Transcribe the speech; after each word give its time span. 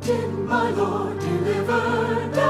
Did 0.00 0.30
my 0.48 0.70
Lord 0.70 1.18
deliver? 1.20 2.49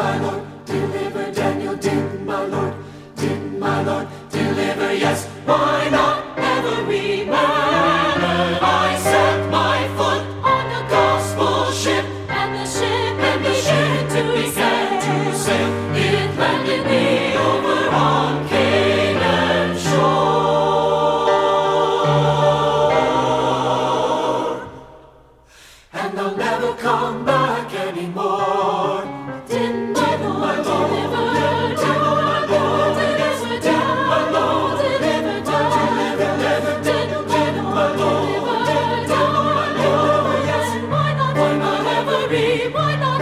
my 0.00 0.18
Lord, 0.18 0.42
deliver. 0.64 1.30
Daniel, 1.30 1.76
did 1.76 2.24
my 2.24 2.42
Lord, 2.46 2.74
did 3.16 3.42
my 3.58 3.82
Lord, 3.82 4.06
deliver. 4.30 4.92
Yes, 4.94 5.26
why 5.44 5.88
not? 5.90 6.09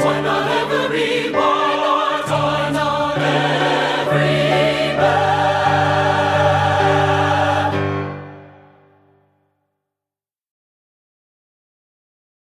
when 0.08 0.26
I 0.26 0.57